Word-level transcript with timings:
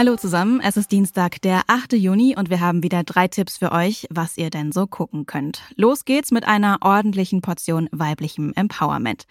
Hallo 0.00 0.16
zusammen, 0.16 0.62
es 0.64 0.78
ist 0.78 0.92
Dienstag, 0.92 1.42
der 1.42 1.64
8. 1.66 1.92
Juni 1.92 2.34
und 2.34 2.48
wir 2.48 2.60
haben 2.60 2.82
wieder 2.82 3.04
drei 3.04 3.28
Tipps 3.28 3.58
für 3.58 3.70
euch, 3.70 4.06
was 4.08 4.38
ihr 4.38 4.48
denn 4.48 4.72
so 4.72 4.86
gucken 4.86 5.26
könnt. 5.26 5.60
Los 5.76 6.06
geht's 6.06 6.30
mit 6.30 6.48
einer 6.48 6.78
ordentlichen 6.80 7.42
Portion 7.42 7.86
weiblichem 7.92 8.54
Empowerment. 8.56 9.26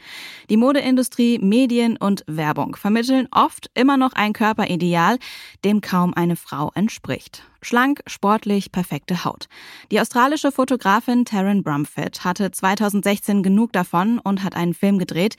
Die 0.52 0.58
Modeindustrie, 0.58 1.40
Medien 1.40 1.98
und 1.98 2.24
Werbung 2.28 2.76
vermitteln 2.76 3.28
oft 3.32 3.72
immer 3.74 3.98
noch 3.98 4.14
ein 4.14 4.32
Körperideal, 4.32 5.18
dem 5.66 5.82
kaum 5.82 6.14
eine 6.14 6.36
Frau 6.36 6.70
entspricht. 6.76 7.42
Schlank, 7.64 8.04
sportlich, 8.06 8.72
perfekte 8.72 9.26
Haut. 9.26 9.48
Die 9.90 10.00
australische 10.00 10.52
Fotografin 10.52 11.26
Taryn 11.26 11.64
Brumfitt 11.64 12.24
hatte 12.24 12.52
2016 12.52 13.42
genug 13.42 13.74
davon 13.74 14.20
und 14.20 14.44
hat 14.44 14.56
einen 14.56 14.76
Film 14.76 15.00
gedreht, 15.00 15.36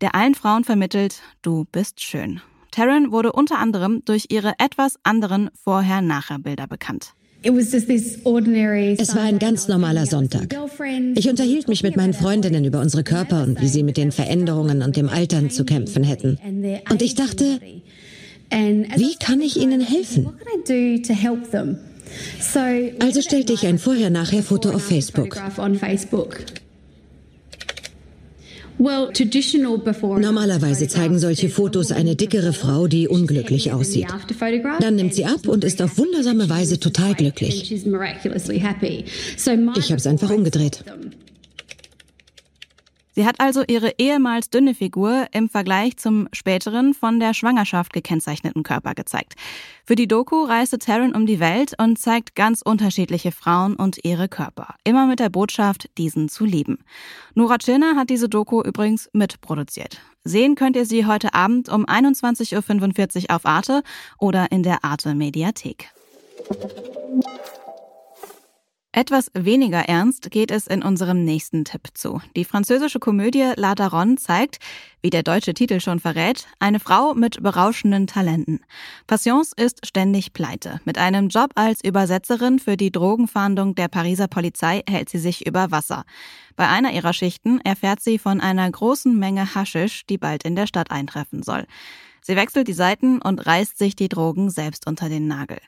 der 0.00 0.16
allen 0.16 0.34
Frauen 0.34 0.64
vermittelt, 0.64 1.22
du 1.42 1.66
bist 1.70 2.00
schön. 2.00 2.42
Taryn 2.72 3.12
wurde 3.12 3.32
unter 3.32 3.58
anderem 3.58 4.02
durch 4.04 4.26
ihre 4.30 4.54
etwas 4.58 4.96
anderen 5.04 5.50
Vorher-Nachher-Bilder 5.62 6.66
bekannt. 6.66 7.14
Es 7.44 7.54
war 9.14 9.22
ein 9.22 9.38
ganz 9.38 9.68
normaler 9.68 10.06
Sonntag. 10.06 10.56
Ich 11.14 11.28
unterhielt 11.28 11.68
mich 11.68 11.82
mit 11.82 11.96
meinen 11.96 12.14
Freundinnen 12.14 12.64
über 12.64 12.80
unsere 12.80 13.04
Körper 13.04 13.42
und 13.42 13.60
wie 13.60 13.68
sie 13.68 13.82
mit 13.82 13.96
den 13.96 14.12
Veränderungen 14.12 14.82
und 14.82 14.96
dem 14.96 15.08
Altern 15.08 15.50
zu 15.50 15.64
kämpfen 15.64 16.04
hätten. 16.04 16.38
Und 16.90 17.02
ich 17.02 17.14
dachte, 17.14 17.60
wie 18.50 19.14
kann 19.18 19.40
ich 19.40 19.56
ihnen 19.56 19.80
helfen? 19.80 20.28
Also 23.00 23.22
stellte 23.22 23.52
ich 23.52 23.66
ein 23.66 23.78
Vorher-Nachher-Foto 23.78 24.70
auf 24.70 24.84
Facebook. 24.84 25.36
Normalerweise 28.78 30.88
zeigen 30.88 31.18
solche 31.18 31.48
Fotos 31.48 31.90
eine 31.92 32.16
dickere 32.16 32.52
Frau, 32.52 32.86
die 32.86 33.08
unglücklich 33.08 33.72
aussieht. 33.72 34.06
Dann 34.80 34.96
nimmt 34.96 35.14
sie 35.14 35.24
ab 35.24 35.46
und 35.46 35.64
ist 35.64 35.80
auf 35.82 35.98
wundersame 35.98 36.48
Weise 36.48 36.80
total 36.80 37.14
glücklich. 37.14 37.72
Ich 37.72 37.86
habe 37.86 38.34
es 39.96 40.06
einfach 40.06 40.30
umgedreht. 40.30 40.84
Sie 43.14 43.26
hat 43.26 43.40
also 43.40 43.62
ihre 43.66 43.92
ehemals 43.98 44.48
dünne 44.48 44.74
Figur 44.74 45.26
im 45.32 45.48
Vergleich 45.48 45.98
zum 45.98 46.28
späteren 46.32 46.94
von 46.94 47.20
der 47.20 47.34
Schwangerschaft 47.34 47.92
gekennzeichneten 47.92 48.62
Körper 48.62 48.94
gezeigt. 48.94 49.34
Für 49.84 49.96
die 49.96 50.08
Doku 50.08 50.44
reiste 50.44 50.78
Taryn 50.78 51.14
um 51.14 51.26
die 51.26 51.38
Welt 51.38 51.74
und 51.78 51.98
zeigt 51.98 52.34
ganz 52.34 52.62
unterschiedliche 52.62 53.30
Frauen 53.30 53.76
und 53.76 54.02
ihre 54.04 54.28
Körper. 54.28 54.74
Immer 54.84 55.06
mit 55.06 55.20
der 55.20 55.28
Botschaft, 55.28 55.90
diesen 55.98 56.28
zu 56.28 56.44
lieben. 56.44 56.78
Nora 57.34 57.58
Tschirner 57.58 57.96
hat 57.96 58.08
diese 58.08 58.28
Doku 58.28 58.62
übrigens 58.62 59.10
mitproduziert. 59.12 60.00
Sehen 60.24 60.54
könnt 60.54 60.76
ihr 60.76 60.86
sie 60.86 61.04
heute 61.04 61.34
Abend 61.34 61.68
um 61.68 61.84
21.45 61.84 63.24
Uhr 63.24 63.36
auf 63.36 63.44
Arte 63.44 63.82
oder 64.18 64.50
in 64.52 64.62
der 64.62 64.84
Arte 64.84 65.14
Mediathek. 65.14 65.90
Etwas 68.94 69.30
weniger 69.32 69.88
ernst 69.88 70.30
geht 70.30 70.50
es 70.50 70.66
in 70.66 70.82
unserem 70.82 71.24
nächsten 71.24 71.64
Tipp 71.64 71.88
zu. 71.94 72.20
Die 72.36 72.44
französische 72.44 72.98
Komödie 72.98 73.52
La 73.56 73.74
Daronne 73.74 74.16
zeigt, 74.16 74.58
wie 75.00 75.08
der 75.08 75.22
deutsche 75.22 75.54
Titel 75.54 75.80
schon 75.80 75.98
verrät, 75.98 76.46
eine 76.58 76.78
Frau 76.78 77.14
mit 77.14 77.42
berauschenden 77.42 78.06
Talenten. 78.06 78.60
Passions 79.06 79.54
ist 79.56 79.86
ständig 79.86 80.34
pleite. 80.34 80.82
Mit 80.84 80.98
einem 80.98 81.28
Job 81.28 81.52
als 81.54 81.82
Übersetzerin 81.82 82.58
für 82.58 82.76
die 82.76 82.92
Drogenfahndung 82.92 83.74
der 83.74 83.88
Pariser 83.88 84.28
Polizei 84.28 84.82
hält 84.86 85.08
sie 85.08 85.18
sich 85.18 85.46
über 85.46 85.70
Wasser. 85.70 86.04
Bei 86.56 86.68
einer 86.68 86.92
ihrer 86.92 87.14
Schichten 87.14 87.62
erfährt 87.62 88.02
sie 88.02 88.18
von 88.18 88.42
einer 88.42 88.70
großen 88.70 89.18
Menge 89.18 89.54
Haschisch, 89.54 90.04
die 90.04 90.18
bald 90.18 90.44
in 90.44 90.54
der 90.54 90.66
Stadt 90.66 90.90
eintreffen 90.90 91.42
soll. 91.42 91.66
Sie 92.24 92.36
wechselt 92.36 92.68
die 92.68 92.72
Seiten 92.72 93.20
und 93.20 93.44
reißt 93.44 93.76
sich 93.76 93.96
die 93.96 94.08
Drogen 94.08 94.48
selbst 94.48 94.86
unter 94.86 95.08
den 95.08 95.26
Nagel. 95.26 95.58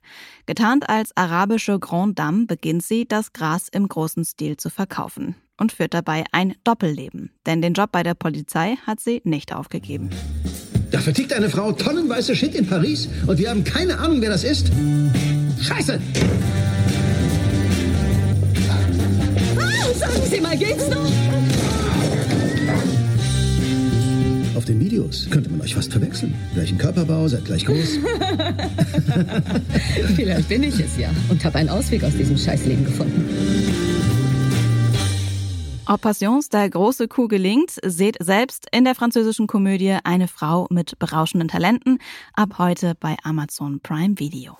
Getarnt 0.46 0.88
als 0.88 1.10
arabische 1.16 1.80
Grand 1.80 2.16
Dame 2.16 2.46
beginnt 2.46 2.84
sie, 2.84 3.06
das 3.06 3.32
Gras 3.32 3.68
im 3.68 3.88
großen 3.88 4.24
Stil 4.24 4.56
zu 4.56 4.70
verkaufen 4.70 5.34
und 5.58 5.72
führt 5.72 5.94
dabei 5.94 6.24
ein 6.30 6.54
Doppelleben. 6.62 7.30
Denn 7.44 7.60
den 7.60 7.74
Job 7.74 7.90
bei 7.90 8.04
der 8.04 8.14
Polizei 8.14 8.76
hat 8.86 9.00
sie 9.00 9.20
nicht 9.24 9.52
aufgegeben. 9.52 10.10
Da 10.92 11.00
vertickt 11.00 11.32
eine 11.32 11.50
Frau 11.50 11.72
tonnenweise 11.72 12.36
Shit 12.36 12.54
in 12.54 12.68
Paris 12.68 13.08
und 13.26 13.36
wir 13.38 13.50
haben 13.50 13.64
keine 13.64 13.98
Ahnung, 13.98 14.20
wer 14.20 14.30
das 14.30 14.44
ist. 14.44 14.70
Scheiße! 15.60 16.00
Ah, 19.58 19.92
sagen 19.92 20.22
Sie 20.30 20.40
mal, 20.40 20.56
geht's 20.56 20.88
noch? 20.88 21.10
Den 24.74 24.80
Videos 24.80 25.28
könnte 25.30 25.50
man 25.50 25.60
euch 25.60 25.74
fast 25.74 25.92
verwechseln. 25.92 26.34
Gleichen 26.54 26.78
Körperbau, 26.78 27.28
seid 27.28 27.44
gleich 27.44 27.64
groß. 27.64 27.76
Vielleicht 30.16 30.48
bin 30.48 30.62
ich 30.62 30.78
es 30.80 30.98
ja 30.98 31.10
und 31.28 31.44
habe 31.44 31.58
einen 31.58 31.68
Ausweg 31.68 32.02
aus 32.02 32.12
diesem 32.12 32.36
Scheißleben 32.36 32.84
gefunden. 32.84 33.24
Ob 35.86 36.00
Passions 36.00 36.48
der 36.48 36.68
große 36.70 37.08
Coup 37.08 37.28
gelingt, 37.28 37.72
seht 37.84 38.16
selbst 38.20 38.66
in 38.72 38.84
der 38.84 38.94
französischen 38.94 39.46
Komödie 39.46 39.98
Eine 40.02 40.28
Frau 40.28 40.66
mit 40.70 40.98
berauschenden 40.98 41.48
Talenten 41.48 41.98
ab 42.32 42.54
heute 42.58 42.94
bei 42.98 43.16
Amazon 43.22 43.80
Prime 43.80 44.18
Video. 44.18 44.56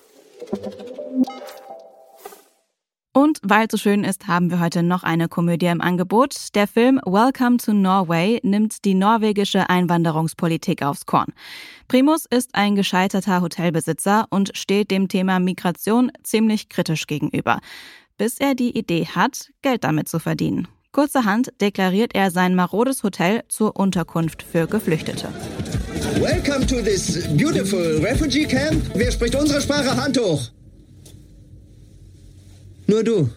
Und 3.16 3.38
weil 3.44 3.66
es 3.66 3.70
so 3.70 3.76
schön 3.76 4.02
ist, 4.02 4.26
haben 4.26 4.50
wir 4.50 4.58
heute 4.58 4.82
noch 4.82 5.04
eine 5.04 5.28
Komödie 5.28 5.66
im 5.66 5.80
Angebot. 5.80 6.34
Der 6.56 6.66
Film 6.66 7.00
Welcome 7.06 7.58
to 7.58 7.72
Norway 7.72 8.40
nimmt 8.42 8.84
die 8.84 8.94
norwegische 8.94 9.70
Einwanderungspolitik 9.70 10.82
aufs 10.82 11.06
Korn. 11.06 11.32
Primus 11.86 12.26
ist 12.28 12.56
ein 12.56 12.74
gescheiterter 12.74 13.40
Hotelbesitzer 13.40 14.26
und 14.30 14.50
steht 14.58 14.90
dem 14.90 15.06
Thema 15.06 15.38
Migration 15.38 16.10
ziemlich 16.24 16.68
kritisch 16.68 17.06
gegenüber, 17.06 17.60
bis 18.18 18.38
er 18.40 18.56
die 18.56 18.76
Idee 18.76 19.06
hat, 19.06 19.50
Geld 19.62 19.84
damit 19.84 20.08
zu 20.08 20.18
verdienen. 20.18 20.66
Kurzerhand 20.90 21.52
deklariert 21.60 22.16
er 22.16 22.32
sein 22.32 22.56
marodes 22.56 23.04
Hotel 23.04 23.44
zur 23.48 23.76
Unterkunft 23.76 24.42
für 24.42 24.66
Geflüchtete. 24.66 25.28
Welcome 26.20 26.66
to 26.66 26.82
this 26.82 27.28
beautiful 27.36 28.00
refugee 28.04 28.44
camp. 28.44 28.82
Wer 28.94 29.12
spricht 29.12 29.36
unsere 29.36 29.60
Sprache? 29.60 29.96
Hand 29.96 30.18
hoch. 30.18 30.50
Nur 32.86 33.02
du. 33.02 33.30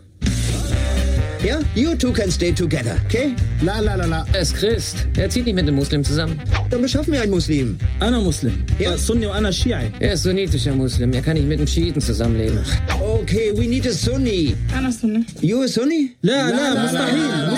Ja? 1.43 1.59
You 1.75 1.95
two 1.95 2.11
can 2.11 2.29
stay 2.31 2.51
together, 2.51 2.97
okay? 3.05 3.33
La 3.61 3.79
la 3.79 3.95
la 3.95 4.05
la. 4.05 4.25
Er 4.33 4.41
ist 4.41 4.55
Christ. 4.55 5.07
Er 5.15 5.29
zieht 5.29 5.45
nicht 5.45 5.55
mit 5.55 5.63
einem 5.63 5.75
Muslim 5.75 6.03
zusammen. 6.03 6.41
Dann 6.69 6.81
beschaffen 6.81 7.13
wir 7.13 7.21
einen 7.21 7.31
Muslim. 7.31 7.77
Einer 7.99 8.19
Muslim. 8.19 8.65
Ja. 8.79 8.93
Äh, 8.93 8.97
Sunni 8.97 9.27
und 9.27 9.33
einer 9.33 9.53
Shiai. 9.53 9.91
Er 9.99 10.13
ist 10.13 10.23
sunnitischer 10.23 10.73
Muslim. 10.73 11.13
Er 11.13 11.21
kann 11.21 11.35
nicht 11.35 11.47
mit 11.47 11.59
einem 11.59 11.67
Schiiten 11.67 12.01
zusammenleben. 12.01 12.59
Okay, 12.99 13.53
we 13.55 13.67
need 13.67 13.87
a 13.87 13.91
Sunni. 13.91 14.55
Einer 14.75 14.91
Sunni. 14.91 15.25
You 15.41 15.61
a 15.61 15.67
Sunni? 15.67 16.15
La 16.21 16.33
la, 16.33 16.49
la, 16.49 16.73
la, 16.73 16.73
la, 16.73 16.91
la, 16.91 16.91
la, 16.91 17.45
la, 17.45 17.51
la. 17.51 17.56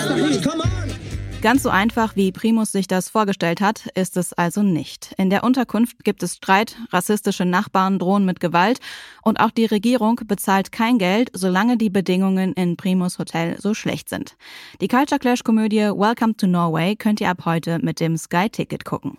Ganz 1.41 1.63
so 1.63 1.69
einfach, 1.69 2.17
wie 2.17 2.33
Primus 2.33 2.73
sich 2.73 2.87
das 2.87 3.07
vorgestellt 3.07 3.61
hat, 3.61 3.87
ist 3.95 4.17
es 4.17 4.33
also 4.33 4.61
nicht. 4.61 5.13
In 5.17 5.29
der 5.29 5.45
Unterkunft 5.45 6.03
gibt 6.03 6.21
es 6.21 6.35
Streit, 6.35 6.75
rassistische 6.91 7.45
Nachbarn 7.45 7.97
drohen 7.97 8.25
mit 8.25 8.41
Gewalt 8.41 8.79
und 9.23 9.39
auch 9.39 9.51
die 9.51 9.65
Regierung 9.65 10.19
bezahlt 10.25 10.73
kein 10.73 10.97
Geld, 10.97 11.29
solange 11.33 11.77
die 11.77 11.89
Bedingungen 11.89 12.51
in 12.53 12.75
Primus 12.75 13.19
Hotel 13.19 13.55
so 13.57 13.73
schlecht 13.73 14.09
sind. 14.09 14.35
Die 14.81 14.89
Culture 14.89 15.17
Clash 15.17 15.43
Komödie 15.45 15.91
Welcome 15.95 16.35
to 16.35 16.45
Norway 16.45 16.97
könnt 16.97 17.21
ihr 17.21 17.29
ab 17.29 17.45
heute 17.45 17.79
mit 17.79 18.01
dem 18.01 18.17
Sky 18.17 18.49
Ticket 18.49 18.83
gucken. 18.83 19.17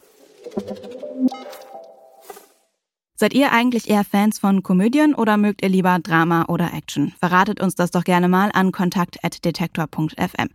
Seid 3.21 3.35
ihr 3.35 3.53
eigentlich 3.53 3.91
eher 3.91 4.03
Fans 4.03 4.39
von 4.39 4.63
Komödien 4.63 5.15
oder 5.15 5.37
mögt 5.37 5.61
ihr 5.61 5.69
lieber 5.69 5.99
Drama 5.99 6.47
oder 6.49 6.73
Action? 6.73 7.13
Verratet 7.21 7.61
uns 7.61 7.75
das 7.75 7.91
doch 7.91 8.05
gerne 8.05 8.29
mal 8.29 8.49
an 8.55 8.73
kontakt.detektor.fm. 8.73 10.49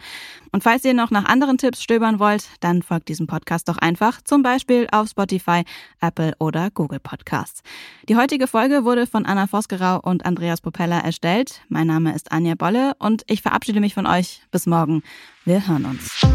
Und 0.51 0.63
falls 0.63 0.83
ihr 0.83 0.95
noch 0.95 1.11
nach 1.11 1.25
anderen 1.25 1.59
Tipps 1.59 1.83
stöbern 1.83 2.17
wollt, 2.17 2.47
dann 2.61 2.81
folgt 2.81 3.07
diesem 3.07 3.27
Podcast 3.27 3.69
doch 3.69 3.77
einfach, 3.77 4.19
zum 4.23 4.41
Beispiel 4.41 4.87
auf 4.91 5.09
Spotify, 5.09 5.63
Apple 6.01 6.33
oder 6.39 6.71
Google 6.71 6.99
Podcasts. 6.99 7.61
Die 8.09 8.15
heutige 8.15 8.47
Folge 8.47 8.83
wurde 8.83 9.05
von 9.05 9.27
Anna 9.27 9.45
Vosgerau 9.45 9.99
und 9.99 10.25
Andreas 10.25 10.59
Propeller 10.59 11.03
erstellt. 11.03 11.61
Mein 11.69 11.85
Name 11.85 12.15
ist 12.15 12.31
Anja 12.31 12.55
Bolle 12.55 12.93
und 12.97 13.21
ich 13.27 13.43
verabschiede 13.43 13.79
mich 13.79 13.93
von 13.93 14.07
euch. 14.07 14.41
Bis 14.49 14.65
morgen. 14.65 15.03
Wir 15.43 15.67
hören 15.67 15.85
uns. 15.85 16.25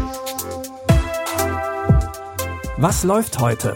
Was 2.77 3.03
läuft 3.03 3.37
heute? 3.37 3.75